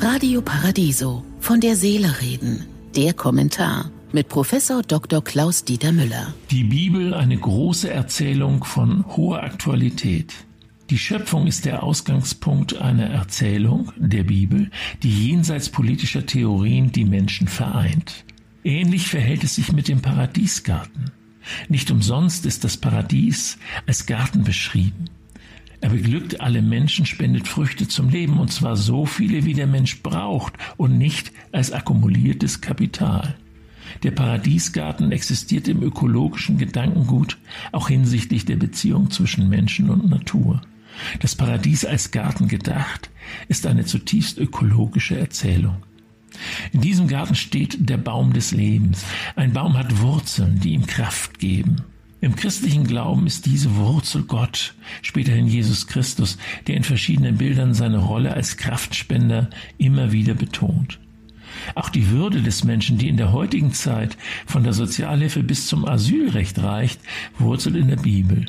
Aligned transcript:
Radio 0.00 0.42
Paradiso 0.42 1.24
von 1.40 1.60
der 1.60 1.76
Seele 1.76 2.20
reden. 2.20 2.66
Der 2.96 3.14
Kommentar 3.14 3.90
mit 4.12 4.28
Professor 4.28 4.82
Dr. 4.82 5.22
Klaus 5.22 5.64
Dieter 5.64 5.92
Müller. 5.92 6.34
Die 6.50 6.64
Bibel 6.64 7.14
eine 7.14 7.38
große 7.38 7.90
Erzählung 7.90 8.64
von 8.64 9.06
hoher 9.16 9.42
Aktualität. 9.42 10.34
Die 10.90 10.98
Schöpfung 10.98 11.46
ist 11.46 11.64
der 11.64 11.82
Ausgangspunkt 11.82 12.76
einer 12.76 13.06
Erzählung 13.06 13.92
der 13.96 14.24
Bibel, 14.24 14.70
die 15.02 15.28
jenseits 15.28 15.68
politischer 15.68 16.26
Theorien 16.26 16.92
die 16.92 17.04
Menschen 17.04 17.48
vereint. 17.48 18.24
Ähnlich 18.64 19.06
verhält 19.06 19.44
es 19.44 19.54
sich 19.54 19.72
mit 19.72 19.88
dem 19.88 20.02
Paradiesgarten. 20.02 21.12
Nicht 21.68 21.90
umsonst 21.90 22.44
ist 22.46 22.64
das 22.64 22.76
Paradies 22.76 23.58
als 23.86 24.06
Garten 24.06 24.44
beschrieben. 24.44 25.06
Er 25.82 25.88
beglückt 25.90 26.40
alle 26.40 26.62
Menschen, 26.62 27.06
spendet 27.06 27.48
Früchte 27.48 27.88
zum 27.88 28.08
Leben, 28.08 28.38
und 28.38 28.52
zwar 28.52 28.76
so 28.76 29.04
viele, 29.04 29.44
wie 29.44 29.52
der 29.52 29.66
Mensch 29.66 30.00
braucht, 30.00 30.54
und 30.76 30.96
nicht 30.96 31.32
als 31.50 31.72
akkumuliertes 31.72 32.60
Kapital. 32.60 33.34
Der 34.04 34.12
Paradiesgarten 34.12 35.10
existiert 35.10 35.66
im 35.66 35.82
ökologischen 35.82 36.56
Gedankengut, 36.56 37.36
auch 37.72 37.88
hinsichtlich 37.88 38.44
der 38.44 38.56
Beziehung 38.56 39.10
zwischen 39.10 39.48
Menschen 39.48 39.90
und 39.90 40.08
Natur. 40.08 40.62
Das 41.18 41.34
Paradies 41.34 41.84
als 41.84 42.12
Garten 42.12 42.46
gedacht, 42.46 43.10
ist 43.48 43.66
eine 43.66 43.84
zutiefst 43.84 44.38
ökologische 44.38 45.18
Erzählung. 45.18 45.78
In 46.70 46.80
diesem 46.80 47.08
Garten 47.08 47.34
steht 47.34 47.88
der 47.90 47.96
Baum 47.96 48.32
des 48.32 48.52
Lebens. 48.52 49.04
Ein 49.34 49.52
Baum 49.52 49.76
hat 49.76 50.00
Wurzeln, 50.00 50.60
die 50.60 50.74
ihm 50.74 50.86
Kraft 50.86 51.40
geben. 51.40 51.82
Im 52.22 52.36
christlichen 52.36 52.84
Glauben 52.84 53.26
ist 53.26 53.46
diese 53.46 53.74
Wurzel 53.74 54.22
Gott, 54.22 54.74
späterhin 55.02 55.48
Jesus 55.48 55.88
Christus, 55.88 56.38
der 56.68 56.76
in 56.76 56.84
verschiedenen 56.84 57.36
Bildern 57.36 57.74
seine 57.74 57.98
Rolle 57.98 58.32
als 58.32 58.56
Kraftspender 58.56 59.50
immer 59.76 60.12
wieder 60.12 60.34
betont. 60.34 61.00
Auch 61.74 61.88
die 61.88 62.10
Würde 62.10 62.40
des 62.40 62.62
Menschen, 62.62 62.96
die 62.96 63.08
in 63.08 63.16
der 63.16 63.32
heutigen 63.32 63.72
Zeit 63.72 64.16
von 64.46 64.62
der 64.62 64.72
Sozialhilfe 64.72 65.42
bis 65.42 65.66
zum 65.66 65.84
Asylrecht 65.84 66.62
reicht, 66.62 67.00
wurzelt 67.40 67.74
in 67.74 67.88
der 67.88 67.96
Bibel. 67.96 68.46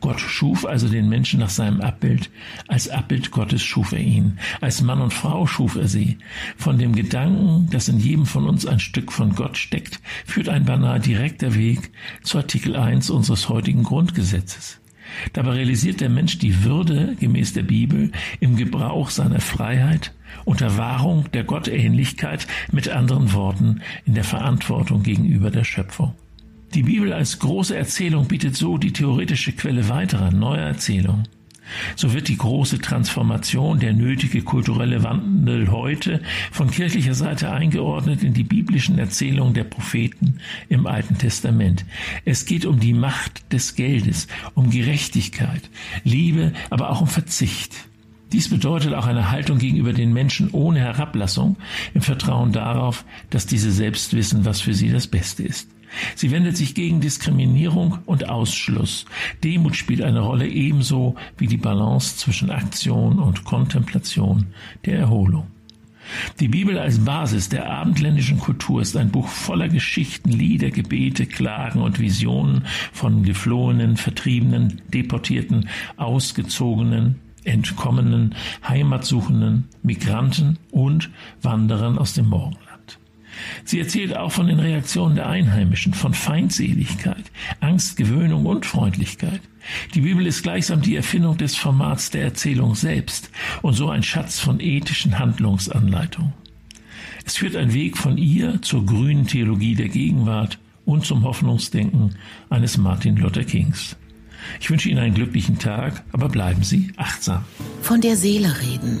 Gott 0.00 0.20
schuf 0.20 0.64
also 0.64 0.88
den 0.88 1.08
Menschen 1.08 1.40
nach 1.40 1.50
seinem 1.50 1.80
Abbild. 1.80 2.30
Als 2.68 2.88
Abbild 2.88 3.30
Gottes 3.30 3.62
schuf 3.62 3.92
er 3.92 4.00
ihn. 4.00 4.38
Als 4.60 4.82
Mann 4.82 5.00
und 5.00 5.12
Frau 5.12 5.46
schuf 5.46 5.76
er 5.76 5.88
sie. 5.88 6.18
Von 6.56 6.78
dem 6.78 6.94
Gedanken, 6.94 7.68
dass 7.70 7.88
in 7.88 7.98
jedem 7.98 8.26
von 8.26 8.48
uns 8.48 8.66
ein 8.66 8.80
Stück 8.80 9.12
von 9.12 9.34
Gott 9.34 9.56
steckt, 9.56 10.00
führt 10.26 10.48
ein 10.48 10.64
beinahe 10.64 11.00
direkter 11.00 11.54
Weg 11.54 11.90
zu 12.22 12.38
Artikel 12.38 12.76
1 12.76 13.10
unseres 13.10 13.48
heutigen 13.48 13.82
Grundgesetzes. 13.82 14.80
Dabei 15.32 15.52
realisiert 15.52 16.00
der 16.00 16.08
Mensch 16.08 16.38
die 16.38 16.64
Würde 16.64 17.16
gemäß 17.20 17.52
der 17.52 17.62
Bibel 17.62 18.10
im 18.40 18.56
Gebrauch 18.56 19.10
seiner 19.10 19.40
Freiheit, 19.40 20.12
unter 20.44 20.76
Wahrung 20.76 21.30
der 21.32 21.44
Gottähnlichkeit, 21.44 22.46
mit 22.72 22.88
anderen 22.88 23.32
Worten 23.32 23.82
in 24.06 24.14
der 24.14 24.24
Verantwortung 24.24 25.02
gegenüber 25.02 25.50
der 25.50 25.64
Schöpfung. 25.64 26.14
Die 26.74 26.82
Bibel 26.82 27.12
als 27.12 27.38
große 27.38 27.76
Erzählung 27.76 28.26
bietet 28.26 28.56
so 28.56 28.78
die 28.78 28.92
theoretische 28.92 29.52
Quelle 29.52 29.88
weiterer 29.88 30.32
neuer 30.32 30.66
Erzählungen. 30.66 31.28
So 31.94 32.12
wird 32.12 32.26
die 32.26 32.36
große 32.36 32.80
Transformation, 32.80 33.78
der 33.78 33.92
nötige 33.92 34.42
kulturelle 34.42 35.04
Wandel 35.04 35.70
heute 35.70 36.20
von 36.50 36.70
kirchlicher 36.70 37.14
Seite 37.14 37.52
eingeordnet 37.52 38.24
in 38.24 38.34
die 38.34 38.42
biblischen 38.42 38.98
Erzählungen 38.98 39.54
der 39.54 39.62
Propheten 39.62 40.40
im 40.68 40.88
Alten 40.88 41.16
Testament. 41.16 41.84
Es 42.24 42.44
geht 42.44 42.66
um 42.66 42.80
die 42.80 42.92
Macht 42.92 43.52
des 43.52 43.76
Geldes, 43.76 44.26
um 44.54 44.70
Gerechtigkeit, 44.70 45.62
Liebe, 46.02 46.52
aber 46.70 46.90
auch 46.90 47.02
um 47.02 47.06
Verzicht. 47.06 47.72
Dies 48.32 48.48
bedeutet 48.48 48.94
auch 48.94 49.06
eine 49.06 49.30
Haltung 49.30 49.58
gegenüber 49.58 49.92
den 49.92 50.12
Menschen 50.12 50.50
ohne 50.50 50.80
Herablassung, 50.80 51.56
im 51.94 52.02
Vertrauen 52.02 52.50
darauf, 52.50 53.04
dass 53.30 53.46
diese 53.46 53.70
selbst 53.70 54.12
wissen, 54.12 54.44
was 54.44 54.60
für 54.60 54.74
sie 54.74 54.90
das 54.90 55.06
Beste 55.06 55.44
ist. 55.44 55.68
Sie 56.14 56.30
wendet 56.30 56.56
sich 56.56 56.74
gegen 56.74 57.00
Diskriminierung 57.00 57.98
und 58.06 58.28
Ausschluss. 58.28 59.06
Demut 59.42 59.76
spielt 59.76 60.02
eine 60.02 60.20
Rolle 60.20 60.48
ebenso 60.48 61.14
wie 61.36 61.46
die 61.46 61.56
Balance 61.56 62.16
zwischen 62.16 62.50
Aktion 62.50 63.18
und 63.18 63.44
Kontemplation 63.44 64.46
der 64.84 64.98
Erholung. 64.98 65.46
Die 66.40 66.48
Bibel 66.48 66.78
als 66.78 66.98
Basis 67.04 67.48
der 67.48 67.70
abendländischen 67.70 68.38
Kultur 68.38 68.82
ist 68.82 68.96
ein 68.96 69.10
Buch 69.10 69.28
voller 69.28 69.68
Geschichten, 69.68 70.30
Lieder, 70.30 70.70
Gebete, 70.70 71.26
Klagen 71.26 71.80
und 71.80 71.98
Visionen 71.98 72.66
von 72.92 73.22
Geflohenen, 73.22 73.96
Vertriebenen, 73.96 74.82
Deportierten, 74.92 75.68
Ausgezogenen, 75.96 77.20
Entkommenen, 77.44 78.34
Heimatsuchenden, 78.66 79.68
Migranten 79.82 80.58
und 80.70 81.10
Wanderern 81.42 81.98
aus 81.98 82.14
dem 82.14 82.28
Morgenland. 82.28 82.73
Sie 83.64 83.78
erzählt 83.78 84.16
auch 84.16 84.32
von 84.32 84.46
den 84.46 84.60
Reaktionen 84.60 85.16
der 85.16 85.28
Einheimischen, 85.28 85.94
von 85.94 86.14
Feindseligkeit, 86.14 87.30
Angst, 87.60 87.96
Gewöhnung 87.96 88.46
und 88.46 88.66
Freundlichkeit. 88.66 89.40
Die 89.94 90.02
Bibel 90.02 90.26
ist 90.26 90.42
gleichsam 90.42 90.82
die 90.82 90.96
Erfindung 90.96 91.38
des 91.38 91.56
Formats 91.56 92.10
der 92.10 92.22
Erzählung 92.22 92.74
selbst 92.74 93.30
und 93.62 93.74
so 93.74 93.88
ein 93.88 94.02
Schatz 94.02 94.40
von 94.40 94.60
ethischen 94.60 95.18
Handlungsanleitungen. 95.18 96.32
Es 97.24 97.36
führt 97.36 97.56
ein 97.56 97.72
Weg 97.72 97.96
von 97.96 98.18
ihr 98.18 98.60
zur 98.60 98.84
grünen 98.84 99.26
Theologie 99.26 99.74
der 99.74 99.88
Gegenwart 99.88 100.58
und 100.84 101.06
zum 101.06 101.24
Hoffnungsdenken 101.24 102.16
eines 102.50 102.76
Martin 102.76 103.16
Luther 103.16 103.44
Kings. 103.44 103.96
Ich 104.60 104.68
wünsche 104.68 104.90
Ihnen 104.90 104.98
einen 104.98 105.14
glücklichen 105.14 105.58
Tag, 105.58 106.04
aber 106.12 106.28
bleiben 106.28 106.62
Sie 106.62 106.92
achtsam. 106.96 107.44
Von 107.80 108.02
der 108.02 108.16
Seele 108.16 108.54
reden 108.60 109.00